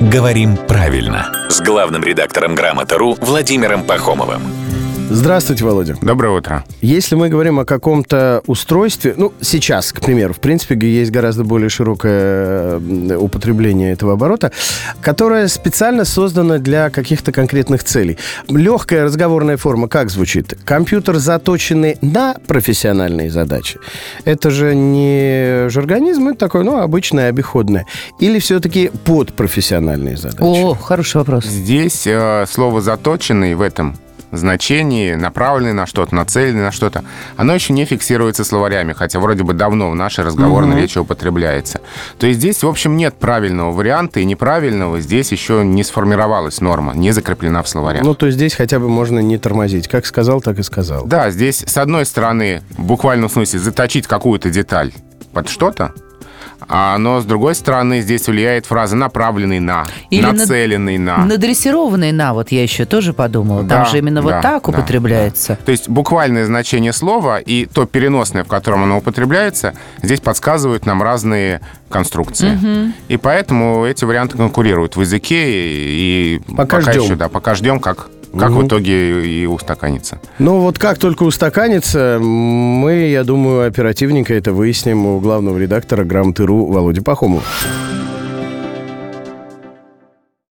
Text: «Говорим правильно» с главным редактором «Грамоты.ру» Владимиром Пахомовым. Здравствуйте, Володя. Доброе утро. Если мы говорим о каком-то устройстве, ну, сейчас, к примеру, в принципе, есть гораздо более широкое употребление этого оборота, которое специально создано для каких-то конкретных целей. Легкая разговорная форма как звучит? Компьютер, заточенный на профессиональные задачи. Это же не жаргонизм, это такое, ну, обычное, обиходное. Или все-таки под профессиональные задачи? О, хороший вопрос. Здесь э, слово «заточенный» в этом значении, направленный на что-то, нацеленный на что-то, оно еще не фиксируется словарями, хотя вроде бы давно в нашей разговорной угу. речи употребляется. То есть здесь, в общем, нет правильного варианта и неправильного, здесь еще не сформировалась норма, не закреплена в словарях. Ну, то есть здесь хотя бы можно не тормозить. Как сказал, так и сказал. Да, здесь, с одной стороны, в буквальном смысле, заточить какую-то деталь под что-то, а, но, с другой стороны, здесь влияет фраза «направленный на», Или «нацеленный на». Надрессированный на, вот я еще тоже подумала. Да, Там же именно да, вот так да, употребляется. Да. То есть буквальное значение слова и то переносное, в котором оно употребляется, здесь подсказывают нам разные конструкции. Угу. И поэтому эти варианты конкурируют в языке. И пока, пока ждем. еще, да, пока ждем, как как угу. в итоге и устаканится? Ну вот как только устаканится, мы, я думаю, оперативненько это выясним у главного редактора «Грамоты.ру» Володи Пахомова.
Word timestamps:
«Говорим 0.00 0.56
правильно» 0.56 1.30
с 1.50 1.60
главным 1.60 2.02
редактором 2.02 2.54
«Грамоты.ру» 2.54 3.18
Владимиром 3.20 3.84
Пахомовым. 3.84 4.40
Здравствуйте, 5.12 5.64
Володя. 5.64 5.96
Доброе 6.02 6.30
утро. 6.38 6.64
Если 6.80 7.16
мы 7.16 7.28
говорим 7.28 7.58
о 7.58 7.64
каком-то 7.64 8.42
устройстве, 8.46 9.14
ну, 9.16 9.32
сейчас, 9.40 9.92
к 9.92 10.00
примеру, 10.00 10.34
в 10.34 10.38
принципе, 10.38 10.76
есть 10.88 11.10
гораздо 11.10 11.42
более 11.42 11.68
широкое 11.68 12.78
употребление 13.18 13.92
этого 13.92 14.12
оборота, 14.12 14.52
которое 15.00 15.48
специально 15.48 16.04
создано 16.04 16.58
для 16.58 16.90
каких-то 16.90 17.32
конкретных 17.32 17.82
целей. 17.82 18.18
Легкая 18.48 19.04
разговорная 19.04 19.56
форма 19.56 19.88
как 19.88 20.10
звучит? 20.10 20.56
Компьютер, 20.64 21.16
заточенный 21.16 21.98
на 22.02 22.36
профессиональные 22.46 23.32
задачи. 23.32 23.80
Это 24.24 24.50
же 24.50 24.76
не 24.76 25.68
жаргонизм, 25.70 26.28
это 26.28 26.38
такое, 26.38 26.62
ну, 26.62 26.78
обычное, 26.78 27.28
обиходное. 27.28 27.84
Или 28.20 28.38
все-таки 28.38 28.92
под 29.04 29.32
профессиональные 29.32 30.16
задачи? 30.16 30.40
О, 30.40 30.74
хороший 30.74 31.16
вопрос. 31.16 31.46
Здесь 31.46 32.06
э, 32.06 32.46
слово 32.48 32.80
«заточенный» 32.80 33.56
в 33.56 33.60
этом 33.60 33.96
значении, 34.32 35.14
направленный 35.14 35.72
на 35.72 35.86
что-то, 35.86 36.14
нацеленный 36.14 36.62
на 36.62 36.72
что-то, 36.72 37.04
оно 37.36 37.54
еще 37.54 37.72
не 37.72 37.84
фиксируется 37.84 38.44
словарями, 38.44 38.92
хотя 38.92 39.20
вроде 39.20 39.42
бы 39.42 39.52
давно 39.52 39.90
в 39.90 39.94
нашей 39.94 40.24
разговорной 40.24 40.74
угу. 40.74 40.82
речи 40.82 40.98
употребляется. 40.98 41.80
То 42.18 42.26
есть 42.26 42.40
здесь, 42.40 42.62
в 42.62 42.68
общем, 42.68 42.96
нет 42.96 43.14
правильного 43.14 43.72
варианта 43.72 44.20
и 44.20 44.24
неправильного, 44.24 45.00
здесь 45.00 45.32
еще 45.32 45.64
не 45.64 45.84
сформировалась 45.84 46.60
норма, 46.60 46.94
не 46.94 47.12
закреплена 47.12 47.62
в 47.62 47.68
словарях. 47.68 48.02
Ну, 48.02 48.14
то 48.14 48.26
есть 48.26 48.36
здесь 48.36 48.54
хотя 48.54 48.78
бы 48.78 48.88
можно 48.88 49.18
не 49.20 49.38
тормозить. 49.38 49.88
Как 49.88 50.06
сказал, 50.06 50.40
так 50.40 50.58
и 50.58 50.62
сказал. 50.62 51.06
Да, 51.06 51.30
здесь, 51.30 51.64
с 51.66 51.76
одной 51.76 52.06
стороны, 52.06 52.62
в 52.70 52.84
буквальном 52.84 53.28
смысле, 53.28 53.58
заточить 53.58 54.06
какую-то 54.06 54.50
деталь 54.50 54.92
под 55.32 55.48
что-то, 55.48 55.92
а, 56.68 56.98
но, 56.98 57.20
с 57.20 57.24
другой 57.24 57.54
стороны, 57.54 58.00
здесь 58.00 58.26
влияет 58.26 58.66
фраза 58.66 58.96
«направленный 58.96 59.60
на», 59.60 59.86
Или 60.10 60.26
«нацеленный 60.26 60.98
на». 60.98 61.24
Надрессированный 61.24 62.12
на, 62.12 62.34
вот 62.34 62.52
я 62.52 62.62
еще 62.62 62.84
тоже 62.84 63.12
подумала. 63.12 63.62
Да, 63.62 63.76
Там 63.76 63.86
же 63.86 63.98
именно 63.98 64.22
да, 64.22 64.22
вот 64.22 64.42
так 64.42 64.62
да, 64.64 64.70
употребляется. 64.70 65.56
Да. 65.58 65.64
То 65.66 65.72
есть 65.72 65.88
буквальное 65.88 66.46
значение 66.46 66.92
слова 66.92 67.38
и 67.38 67.66
то 67.66 67.86
переносное, 67.86 68.44
в 68.44 68.48
котором 68.48 68.84
оно 68.84 68.98
употребляется, 68.98 69.74
здесь 70.02 70.20
подсказывают 70.20 70.86
нам 70.86 71.02
разные 71.02 71.60
конструкции. 71.88 72.54
Угу. 72.54 72.92
И 73.08 73.16
поэтому 73.16 73.84
эти 73.84 74.04
варианты 74.04 74.36
конкурируют 74.36 74.96
в 74.96 75.00
языке. 75.00 75.44
И 75.46 76.40
пока, 76.48 76.78
пока 76.78 76.80
ждем. 76.80 77.02
еще, 77.02 77.14
да, 77.16 77.28
пока 77.28 77.54
ждем, 77.54 77.80
как 77.80 78.08
как 78.38 78.50
угу. 78.50 78.60
в 78.60 78.66
итоге 78.66 79.26
и 79.26 79.46
устаканится? 79.46 80.20
Ну 80.38 80.60
вот 80.60 80.78
как 80.78 80.98
только 80.98 81.24
устаканится, 81.24 82.18
мы, 82.20 83.08
я 83.08 83.24
думаю, 83.24 83.66
оперативненько 83.66 84.34
это 84.34 84.52
выясним 84.52 85.06
у 85.06 85.20
главного 85.20 85.58
редактора 85.58 86.04
«Грамоты.ру» 86.04 86.66
Володи 86.66 87.00
Пахомова. 87.00 87.42